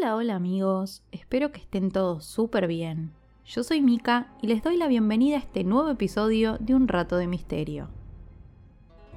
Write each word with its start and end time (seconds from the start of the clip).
Hola, 0.00 0.16
hola 0.16 0.34
amigos, 0.34 1.02
espero 1.12 1.52
que 1.52 1.60
estén 1.60 1.90
todos 1.90 2.24
súper 2.24 2.66
bien. 2.66 3.12
Yo 3.44 3.62
soy 3.62 3.82
Mika 3.82 4.32
y 4.40 4.46
les 4.46 4.62
doy 4.62 4.78
la 4.78 4.88
bienvenida 4.88 5.36
a 5.36 5.40
este 5.40 5.62
nuevo 5.62 5.90
episodio 5.90 6.56
de 6.58 6.74
Un 6.74 6.88
Rato 6.88 7.18
de 7.18 7.26
Misterio. 7.26 7.88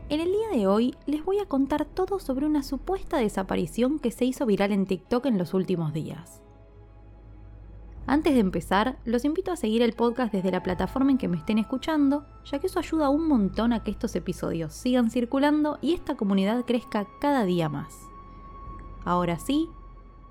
En 0.09 0.19
el 0.19 0.29
día 0.29 0.49
de 0.51 0.67
hoy 0.67 0.93
les 1.05 1.23
voy 1.23 1.39
a 1.39 1.45
contar 1.45 1.85
todo 1.85 2.19
sobre 2.19 2.45
una 2.45 2.63
supuesta 2.63 3.15
desaparición 3.15 3.97
que 3.97 4.11
se 4.11 4.25
hizo 4.25 4.45
viral 4.45 4.73
en 4.73 4.85
TikTok 4.85 5.25
en 5.27 5.37
los 5.37 5.53
últimos 5.53 5.93
días. 5.93 6.41
Antes 8.05 8.33
de 8.33 8.41
empezar, 8.41 8.97
los 9.05 9.23
invito 9.23 9.53
a 9.53 9.55
seguir 9.55 9.83
el 9.83 9.93
podcast 9.93 10.33
desde 10.33 10.51
la 10.51 10.63
plataforma 10.63 11.11
en 11.11 11.17
que 11.17 11.29
me 11.29 11.37
estén 11.37 11.59
escuchando, 11.59 12.25
ya 12.43 12.59
que 12.59 12.67
eso 12.67 12.79
ayuda 12.79 13.07
un 13.07 13.29
montón 13.29 13.71
a 13.71 13.85
que 13.85 13.91
estos 13.91 14.17
episodios 14.17 14.73
sigan 14.73 15.11
circulando 15.11 15.77
y 15.81 15.93
esta 15.93 16.15
comunidad 16.15 16.65
crezca 16.65 17.07
cada 17.21 17.45
día 17.45 17.69
más. 17.69 17.95
Ahora 19.05 19.39
sí, 19.39 19.69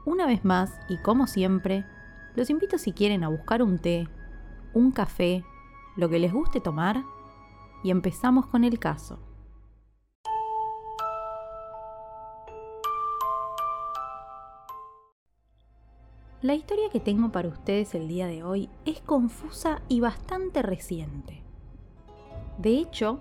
una 0.04 0.26
vez 0.26 0.44
más, 0.44 0.78
y 0.88 0.98
como 0.98 1.26
siempre, 1.26 1.84
los 2.34 2.50
invito 2.50 2.78
si 2.78 2.92
quieren 2.92 3.24
a 3.24 3.28
buscar 3.28 3.62
un 3.62 3.78
té, 3.78 4.08
un 4.74 4.90
café, 4.90 5.44
lo 5.96 6.08
que 6.08 6.18
les 6.18 6.32
guste 6.32 6.60
tomar, 6.60 7.04
y 7.84 7.90
empezamos 7.90 8.46
con 8.46 8.64
el 8.64 8.78
caso. 8.78 9.18
La 16.42 16.54
historia 16.54 16.90
que 16.90 16.98
tengo 16.98 17.30
para 17.30 17.46
ustedes 17.46 17.94
el 17.94 18.08
día 18.08 18.26
de 18.26 18.42
hoy 18.42 18.68
es 18.84 19.00
confusa 19.00 19.80
y 19.88 20.00
bastante 20.00 20.60
reciente. 20.62 21.40
De 22.58 22.78
hecho, 22.78 23.20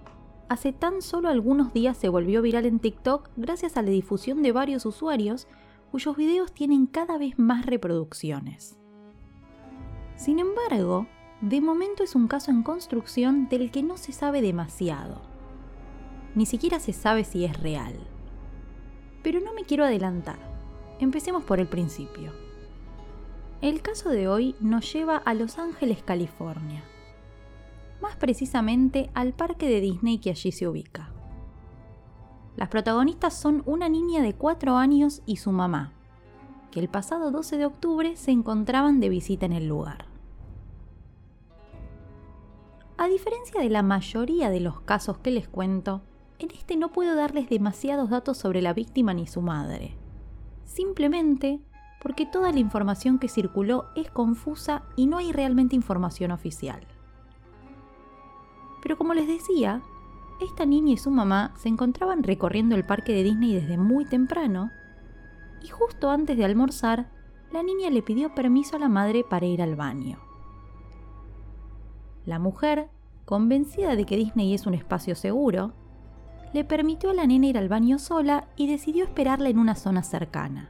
hace 0.50 0.73
tan 0.73 1.03
solo 1.03 1.30
algunos 1.30 1.72
días 1.72 1.97
se 1.97 2.09
volvió 2.09 2.41
viral 2.41 2.66
en 2.66 2.80
TikTok 2.80 3.30
gracias 3.38 3.78
a 3.78 3.84
la 3.84 3.91
difusión 3.91 4.41
de 4.41 4.52
varios 4.52 4.88
usuarios 4.88 5.47
cuyos 5.92 6.16
videos 6.16 6.53
tienen 6.53 6.88
cada 6.88 7.17
vez 7.17 7.38
más 7.38 7.66
reproducciones. 7.66 8.78
Sin 10.16 10.39
embargo, 10.39 11.08
de 11.42 11.59
momento 11.59 12.03
es 12.03 12.16
un 12.16 12.28
caso 12.28 12.50
en 12.50 12.64
construcción 12.64 13.50
del 13.50 13.72
que 13.72 13.84
no 13.84 13.97
se 13.97 14.14
sabe 14.14 14.42
demasiado. 14.42 15.22
Ni 16.34 16.45
siquiera 16.45 16.80
se 16.80 16.94
sabe 16.94 17.25
si 17.25 17.44
es 17.44 17.59
real. 17.59 17.95
Pero 19.22 19.42
no 19.42 19.53
me 19.53 19.64
quiero 19.64 19.84
adelantar. 19.84 20.39
Empecemos 21.00 21.44
por 21.44 21.59
el 21.59 21.67
principio. 21.67 22.31
El 23.62 23.81
caso 23.81 24.09
de 24.09 24.28
hoy 24.28 24.56
nos 24.59 24.92
lleva 24.94 25.17
a 25.17 25.34
Los 25.34 25.59
Ángeles, 25.59 26.03
California. 26.03 26.84
Más 28.02 28.16
precisamente 28.16 29.09
al 29.14 29.34
parque 29.34 29.67
de 29.67 29.81
Disney 29.81 30.19
que 30.19 30.30
allí 30.30 30.52
se 30.52 30.67
ubica. 30.67 31.11
Las 32.55 32.69
protagonistas 32.69 33.33
son 33.33 33.63
una 33.66 33.89
niña 33.89 34.21
de 34.21 34.33
4 34.33 34.75
años 34.77 35.21
y 35.25 35.38
su 35.38 35.52
mamá, 35.52 35.94
que 36.71 36.80
el 36.80 36.89
pasado 36.89 37.31
12 37.31 37.57
de 37.57 37.66
octubre 37.66 38.16
se 38.17 38.31
encontraban 38.31 38.99
de 38.99 39.09
visita 39.09 39.45
en 39.45 39.53
el 39.53 39.67
lugar. 39.67 40.05
A 42.97 43.07
diferencia 43.07 43.59
de 43.59 43.69
la 43.69 43.81
mayoría 43.81 44.50
de 44.50 44.59
los 44.59 44.81
casos 44.81 45.17
que 45.17 45.31
les 45.31 45.47
cuento, 45.47 46.01
en 46.40 46.51
este 46.51 46.75
no 46.75 46.91
puedo 46.91 47.16
darles 47.16 47.50
demasiados 47.50 48.09
datos 48.09 48.38
sobre 48.38 48.61
la 48.61 48.73
víctima 48.73 49.13
ni 49.13 49.28
su 49.28 49.41
madre. 49.41 49.95
Simplemente 50.66 51.61
porque 52.01 52.25
toda 52.25 52.51
la 52.51 52.59
información 52.59 53.19
que 53.19 53.29
circuló 53.29 53.85
es 53.95 54.09
confusa 54.09 54.84
y 54.95 55.07
no 55.07 55.17
hay 55.17 55.31
realmente 55.31 55.75
información 55.75 56.31
oficial. 56.31 56.81
Pero 58.81 58.97
como 58.97 59.13
les 59.13 59.28
decía, 59.28 59.84
esta 60.46 60.66
niña 60.66 60.94
y 60.94 60.97
su 60.97 61.12
mamá 61.12 61.53
se 61.57 61.69
encontraban 61.69 62.24
recorriendo 62.24 62.75
el 62.75 62.85
parque 62.85 63.13
de 63.13 63.24
Disney 63.24 63.53
desde 63.53 63.78
muy 63.78 64.06
temprano 64.06 64.72
y 65.63 65.68
justo 65.68 66.09
antes 66.09 66.38
de 66.38 66.46
almorzar, 66.46 67.09
la 67.52 67.63
niña 67.63 67.90
le 67.90 68.02
pidió 68.02 68.34
permiso 68.34 68.75
a 68.75 68.79
la 68.79 68.90
madre 68.90 69.24
para 69.24 69.46
ir 69.46 69.62
al 69.62 69.75
baño. 69.75 70.19
La 72.25 72.40
mujer, 72.40 72.90
convencida 73.25 73.96
de 73.96 74.06
que 74.06 74.18
Disney 74.18 74.53
es 74.53 74.66
un 74.66 74.74
espacio 74.74 75.16
seguro, 75.16 75.74
le 76.53 76.63
permitió 76.63 77.12
a 77.12 77.13
la 77.13 77.28
nena 77.28 77.47
ir 77.47 77.58
al 77.58 77.69
baño 77.69 78.00
sola 78.00 78.47
y 78.56 78.68
decidió 78.68 79.06
esperarla 79.06 79.50
en 79.50 79.59
una 79.59 79.75
zona 79.75 80.03
cercana. 80.03 80.69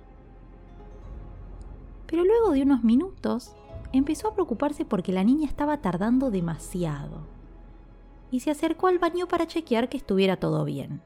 Pero 2.08 2.24
luego 2.26 2.52
de 2.52 2.64
unos 2.64 2.84
minutos, 2.84 3.56
empezó 3.94 4.28
a 4.28 4.34
preocuparse 4.34 4.86
porque 4.86 5.12
la 5.12 5.24
niña 5.24 5.48
estaba 5.48 5.78
tardando 5.78 6.30
demasiado 6.30 7.41
y 8.32 8.40
se 8.40 8.50
acercó 8.50 8.88
al 8.88 8.98
baño 8.98 9.28
para 9.28 9.46
chequear 9.46 9.90
que 9.90 9.98
estuviera 9.98 10.38
todo 10.38 10.66
bien. 10.66 11.02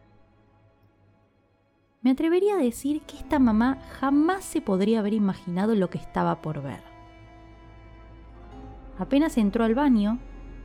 Me 2.01 2.11
atrevería 2.11 2.53
a 2.53 2.59
decir 2.59 3.01
que 3.01 3.17
esta 3.17 3.39
mamá 3.39 3.79
jamás 3.99 4.45
se 4.45 4.61
podría 4.61 4.99
haber 4.99 5.13
imaginado 5.13 5.73
lo 5.73 5.89
que 5.89 5.97
estaba 5.97 6.41
por 6.41 6.61
ver. 6.61 6.81
Apenas 8.99 9.37
entró 9.37 9.63
al 9.63 9.73
baño, 9.73 10.19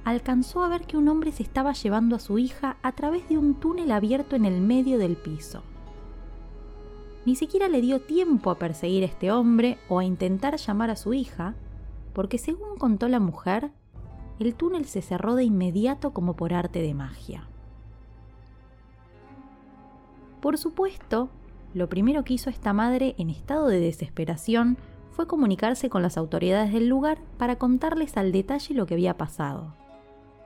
alcanzó 0.04 0.62
a 0.62 0.68
ver 0.68 0.82
que 0.86 0.98
un 0.98 1.08
hombre 1.08 1.32
se 1.32 1.42
estaba 1.42 1.72
llevando 1.72 2.14
a 2.14 2.20
su 2.20 2.38
hija 2.38 2.76
a 2.82 2.92
través 2.92 3.26
de 3.30 3.38
un 3.38 3.54
túnel 3.54 3.90
abierto 3.90 4.36
en 4.36 4.44
el 4.44 4.60
medio 4.60 4.98
del 4.98 5.16
piso. 5.16 5.62
Ni 7.24 7.36
siquiera 7.36 7.68
le 7.68 7.80
dio 7.80 8.00
tiempo 8.00 8.50
a 8.50 8.58
perseguir 8.58 9.02
a 9.02 9.06
este 9.06 9.32
hombre 9.32 9.78
o 9.88 9.98
a 9.98 10.04
intentar 10.04 10.56
llamar 10.56 10.90
a 10.90 10.96
su 10.96 11.14
hija, 11.14 11.54
porque 12.12 12.38
según 12.38 12.76
contó 12.76 13.08
la 13.08 13.20
mujer, 13.20 13.72
el 14.40 14.54
túnel 14.54 14.86
se 14.86 15.02
cerró 15.02 15.34
de 15.34 15.44
inmediato 15.44 16.12
como 16.12 16.34
por 16.34 16.54
arte 16.54 16.80
de 16.80 16.94
magia. 16.94 17.46
Por 20.40 20.56
supuesto, 20.56 21.28
lo 21.74 21.88
primero 21.88 22.24
que 22.24 22.34
hizo 22.34 22.50
esta 22.50 22.72
madre 22.72 23.14
en 23.18 23.30
estado 23.30 23.68
de 23.68 23.78
desesperación 23.78 24.78
fue 25.12 25.26
comunicarse 25.26 25.90
con 25.90 26.02
las 26.02 26.16
autoridades 26.16 26.72
del 26.72 26.88
lugar 26.88 27.18
para 27.36 27.56
contarles 27.56 28.16
al 28.16 28.32
detalle 28.32 28.74
lo 28.74 28.86
que 28.86 28.94
había 28.94 29.18
pasado, 29.18 29.74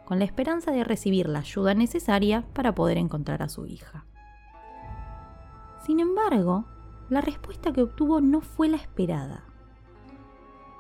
con 0.05 0.19
la 0.19 0.25
esperanza 0.25 0.73
de 0.73 0.83
recibir 0.83 1.29
la 1.29 1.39
ayuda 1.39 1.75
necesaria 1.75 2.45
para 2.53 2.75
poder 2.75 2.99
encontrar 2.99 3.43
a 3.43 3.49
su 3.49 3.67
hija. 3.67 4.05
Sin 5.87 6.01
embargo, 6.01 6.65
la 7.11 7.21
respuesta 7.21 7.73
que 7.73 7.83
obtuvo 7.83 8.21
no 8.21 8.41
fue 8.41 8.69
la 8.69 8.77
esperada. 8.77 9.45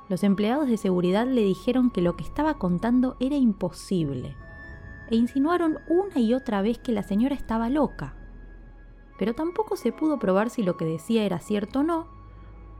Los 0.08 0.22
empleados 0.22 0.68
de 0.68 0.76
seguridad 0.76 1.26
le 1.26 1.42
dijeron 1.42 1.90
que 1.90 2.02
lo 2.02 2.16
que 2.16 2.24
estaba 2.24 2.54
contando 2.54 3.16
era 3.20 3.36
imposible 3.36 4.36
e 5.10 5.16
insinuaron 5.16 5.78
una 5.88 6.18
y 6.18 6.34
otra 6.34 6.62
vez 6.62 6.78
que 6.78 6.92
la 6.92 7.02
señora 7.02 7.34
estaba 7.34 7.70
loca. 7.70 8.14
Pero 9.18 9.34
tampoco 9.34 9.76
se 9.76 9.92
pudo 9.92 10.18
probar 10.18 10.50
si 10.50 10.62
lo 10.62 10.76
que 10.76 10.84
decía 10.84 11.24
era 11.24 11.38
cierto 11.38 11.80
o 11.80 11.82
no, 11.82 12.06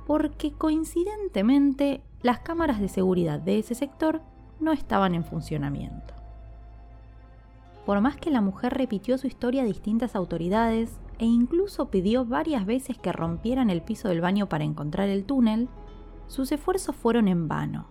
porque 0.07 0.53
coincidentemente 0.53 2.03
las 2.23 2.41
cámaras 2.41 2.81
de 2.81 2.89
seguridad 2.89 3.41
de 3.41 3.59
ese 3.59 3.75
sector 3.75 4.21
no 4.61 4.73
estaban 4.73 5.15
en 5.15 5.25
funcionamiento. 5.25 6.15
Por 7.87 8.01
más 8.01 8.17
que 8.17 8.31
la 8.31 8.41
mujer 8.41 8.73
repitió 8.75 9.19
su 9.19 9.27
historia 9.27 9.63
a 9.63 9.67
distintas 9.67 10.17
autoridades 10.17 10.99
e 11.19 11.27
incluso 11.27 11.91
pidió 11.91 12.25
varias 12.25 12.65
veces 12.65 12.99
que 12.99 13.13
rompieran 13.13 13.71
el 13.71 13.83
piso 13.83 14.09
del 14.09 14.23
baño 14.23 14.49
para 14.49 14.65
encontrar 14.65 15.09
el 15.09 15.25
túnel, 15.25 15.69
sus 16.27 16.53
esfuerzos 16.53 16.97
fueron 16.97 17.29
en 17.29 17.49
vano. 17.49 17.87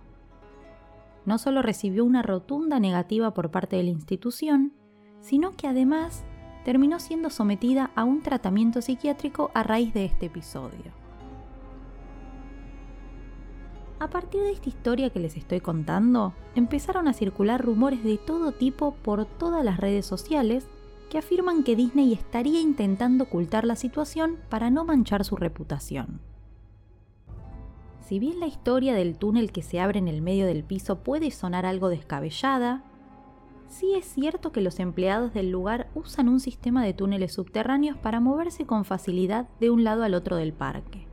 No 1.24 1.38
solo 1.38 1.62
recibió 1.62 2.04
una 2.04 2.22
rotunda 2.22 2.80
negativa 2.80 3.32
por 3.32 3.50
parte 3.50 3.76
de 3.76 3.84
la 3.84 3.90
institución, 3.90 4.72
sino 5.20 5.52
que 5.56 5.66
además 5.66 6.24
terminó 6.64 6.98
siendo 6.98 7.30
sometida 7.30 7.90
a 7.94 8.04
un 8.04 8.22
tratamiento 8.22 8.82
psiquiátrico 8.82 9.50
a 9.54 9.62
raíz 9.62 9.94
de 9.94 10.04
este 10.04 10.26
episodio. 10.26 10.92
A 14.00 14.08
partir 14.08 14.42
de 14.42 14.52
esta 14.52 14.68
historia 14.68 15.10
que 15.10 15.20
les 15.20 15.36
estoy 15.36 15.60
contando, 15.60 16.34
empezaron 16.54 17.08
a 17.08 17.14
circular 17.14 17.64
rumores 17.64 18.04
de 18.04 18.18
todo 18.18 18.52
tipo 18.52 18.94
por 18.96 19.24
todas 19.24 19.64
las 19.64 19.78
redes 19.78 20.04
sociales 20.04 20.66
que 21.08 21.18
afirman 21.18 21.62
que 21.62 21.76
Disney 21.76 22.12
estaría 22.12 22.60
intentando 22.60 23.24
ocultar 23.24 23.64
la 23.64 23.76
situación 23.76 24.38
para 24.50 24.68
no 24.68 24.84
manchar 24.84 25.24
su 25.24 25.36
reputación. 25.36 26.20
Si 28.04 28.18
bien 28.18 28.38
la 28.38 28.46
historia 28.46 28.92
del 28.92 29.16
túnel 29.16 29.50
que 29.50 29.62
se 29.62 29.80
abre 29.80 29.98
en 29.98 30.08
el 30.08 30.20
medio 30.20 30.44
del 30.44 30.62
piso 30.62 30.98
puede 30.98 31.30
sonar 31.30 31.64
algo 31.64 31.88
descabellada, 31.88 32.84
sí 33.66 33.94
es 33.94 34.04
cierto 34.04 34.52
que 34.52 34.60
los 34.60 34.78
empleados 34.78 35.32
del 35.32 35.50
lugar 35.50 35.88
usan 35.94 36.28
un 36.28 36.38
sistema 36.38 36.84
de 36.84 36.92
túneles 36.92 37.32
subterráneos 37.32 37.96
para 37.96 38.20
moverse 38.20 38.66
con 38.66 38.84
facilidad 38.84 39.48
de 39.58 39.70
un 39.70 39.84
lado 39.84 40.02
al 40.02 40.12
otro 40.12 40.36
del 40.36 40.52
parque, 40.52 41.06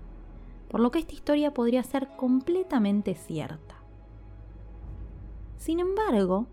por 0.70 0.82
lo 0.82 0.92
que 0.92 1.00
esta 1.00 1.14
historia 1.14 1.54
podría 1.54 1.82
ser 1.84 2.10
completamente 2.18 3.16
cierta. 3.16 3.76
Sin 5.56 5.80
embargo, 5.80 6.48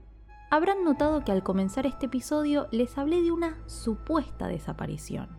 habrán 0.50 0.85
notado 0.85 1.25
que 1.25 1.32
al 1.32 1.43
comenzar 1.43 1.85
este 1.85 2.06
episodio 2.06 2.69
les 2.70 2.96
hablé 2.96 3.23
de 3.23 3.32
una 3.32 3.58
supuesta 3.67 4.46
desaparición. 4.46 5.31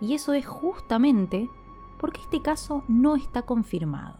Y 0.00 0.14
eso 0.14 0.32
es 0.32 0.44
justamente 0.44 1.48
porque 2.00 2.22
este 2.22 2.40
caso 2.40 2.82
no 2.88 3.14
está 3.14 3.42
confirmado. 3.42 4.16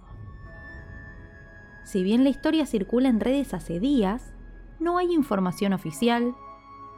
Si 1.83 2.03
bien 2.03 2.23
la 2.23 2.31
historia 2.31 2.67
circula 2.67 3.09
en 3.09 3.21
redes 3.21 3.55
hace 3.55 3.81
días, 3.81 4.35
no 4.79 4.99
hay 4.99 5.13
información 5.15 5.73
oficial, 5.73 6.35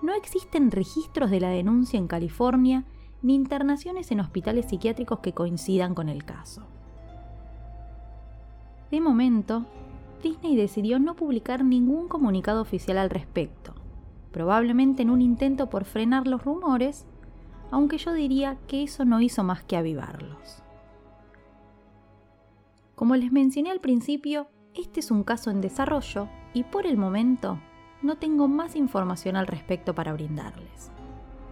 no 0.02 0.12
existen 0.12 0.72
registros 0.72 1.30
de 1.30 1.40
la 1.40 1.50
denuncia 1.50 1.98
en 1.98 2.08
California 2.08 2.84
ni 3.22 3.36
internaciones 3.36 4.10
en 4.10 4.18
hospitales 4.18 4.66
psiquiátricos 4.66 5.20
que 5.20 5.32
coincidan 5.32 5.94
con 5.94 6.08
el 6.08 6.24
caso. 6.24 6.66
De 8.90 9.00
momento, 9.00 9.64
Disney 10.22 10.56
decidió 10.56 10.98
no 10.98 11.14
publicar 11.14 11.64
ningún 11.64 12.08
comunicado 12.08 12.60
oficial 12.60 12.98
al 12.98 13.10
respecto, 13.10 13.72
probablemente 14.32 15.02
en 15.02 15.10
un 15.10 15.22
intento 15.22 15.70
por 15.70 15.84
frenar 15.84 16.26
los 16.26 16.44
rumores, 16.44 17.06
aunque 17.70 17.98
yo 17.98 18.12
diría 18.12 18.58
que 18.66 18.82
eso 18.82 19.04
no 19.04 19.20
hizo 19.20 19.44
más 19.44 19.62
que 19.62 19.76
avivarlos. 19.76 20.61
Como 22.94 23.16
les 23.16 23.32
mencioné 23.32 23.70
al 23.70 23.80
principio, 23.80 24.48
este 24.74 25.00
es 25.00 25.10
un 25.10 25.24
caso 25.24 25.50
en 25.50 25.60
desarrollo 25.60 26.28
y 26.52 26.64
por 26.64 26.86
el 26.86 26.98
momento 26.98 27.58
no 28.02 28.16
tengo 28.16 28.48
más 28.48 28.76
información 28.76 29.36
al 29.36 29.46
respecto 29.46 29.94
para 29.94 30.12
brindarles, 30.12 30.90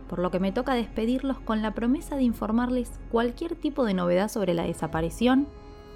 por 0.08 0.18
lo 0.18 0.30
que 0.30 0.38
me 0.38 0.52
toca 0.52 0.74
despedirlos 0.74 1.40
con 1.40 1.62
la 1.62 1.72
promesa 1.72 2.16
de 2.16 2.24
informarles 2.24 3.00
cualquier 3.10 3.56
tipo 3.56 3.84
de 3.84 3.94
novedad 3.94 4.28
sobre 4.28 4.52
la 4.52 4.64
desaparición, 4.64 5.46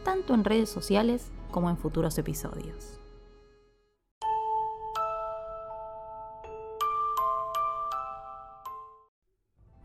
tanto 0.03 0.33
en 0.33 0.45
redes 0.45 0.71
sociales 0.71 1.31
como 1.51 1.69
en 1.69 1.77
futuros 1.77 2.17
episodios. 2.17 2.99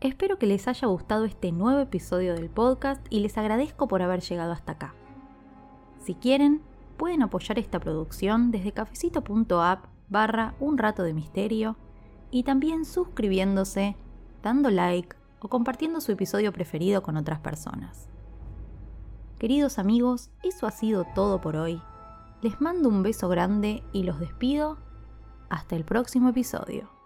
Espero 0.00 0.38
que 0.38 0.46
les 0.46 0.66
haya 0.66 0.88
gustado 0.88 1.26
este 1.26 1.52
nuevo 1.52 1.80
episodio 1.80 2.34
del 2.34 2.48
podcast 2.48 3.06
y 3.10 3.20
les 3.20 3.36
agradezco 3.36 3.86
por 3.86 4.00
haber 4.00 4.22
llegado 4.22 4.52
hasta 4.52 4.72
acá. 4.72 4.94
Si 6.00 6.14
quieren, 6.14 6.62
pueden 6.96 7.22
apoyar 7.22 7.58
esta 7.58 7.78
producción 7.78 8.50
desde 8.50 8.72
cafecito.app 8.72 9.86
barra 10.08 10.54
un 10.58 10.76
rato 10.76 11.02
de 11.02 11.14
misterio 11.14 11.76
y 12.30 12.42
también 12.42 12.84
suscribiéndose, 12.84 13.96
dando 14.42 14.70
like 14.70 15.16
o 15.40 15.48
compartiendo 15.48 16.00
su 16.00 16.12
episodio 16.12 16.52
preferido 16.52 17.02
con 17.02 17.16
otras 17.16 17.40
personas. 17.40 18.08
Queridos 19.38 19.78
amigos, 19.78 20.30
eso 20.42 20.66
ha 20.66 20.70
sido 20.70 21.06
todo 21.14 21.40
por 21.40 21.56
hoy. 21.56 21.80
Les 22.42 22.60
mando 22.60 22.88
un 22.88 23.02
beso 23.02 23.28
grande 23.28 23.82
y 23.92 24.02
los 24.02 24.20
despido. 24.20 24.78
Hasta 25.48 25.76
el 25.76 25.84
próximo 25.84 26.28
episodio. 26.28 26.99